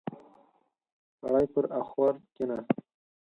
سړی 1.19 1.45
پر 1.53 1.65
اخور 1.79 2.13
کېناست. 2.35 2.77